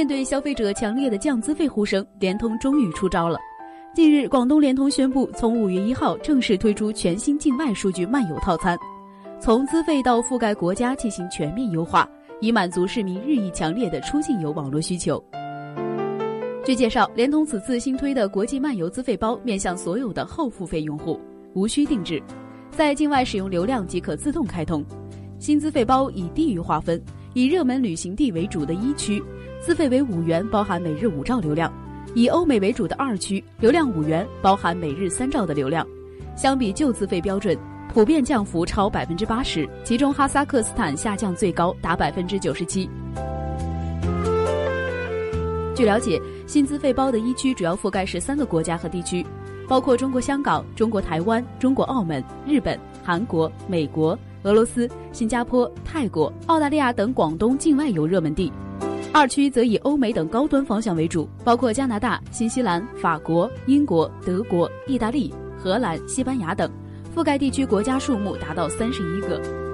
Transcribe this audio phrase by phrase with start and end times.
[0.00, 3.38] 面对消费者强烈的降资费呼声，联通终于出招了。
[3.94, 8.78] 近日，广东联通宣布，从五月一号正式推出全新境外数据漫游套餐，
[9.38, 12.08] 从资费到覆盖国家进行全面优化，
[12.40, 15.22] 以满足市民日益强烈的出境游网络需求。
[16.64, 21.20] 据介绍，联通此次新推的国际漫游资费包面向所有的后付费用户，
[21.52, 22.22] 无需定制，
[22.70, 24.82] 在境外使用流量即可自动开通。
[25.38, 26.98] 新资费包以地域划分。
[27.32, 29.22] 以热门旅行地为主的一区，
[29.60, 31.70] 资费为五元，包含每日五兆流量；
[32.14, 35.86] 以欧美为主的二区，流量五元，包含每日三兆的流量。
[36.36, 37.56] 相比旧资费标准，
[37.92, 42.90] 普遍降幅超百分之八十，其中哈萨克斯坦下降最高，达百分之九十七。
[45.76, 49.24] 据了解，新资费包的一区主要覆盖十三个国家和地区，
[49.68, 54.18] 包括中国香港、中国台湾、中国澳门、日本、韩国、美国。
[54.42, 58.50] 俄罗斯、新加坡、泰国、澳大利亚等广东境外游热门地，
[59.12, 66.70] 二区则以欧美等高端方向为主，包括加拿大、新西兰、法国、英国、德国、意大利、荷兰、西班牙等，
[67.14, 69.69] 覆盖地区国家数目达到三十一个。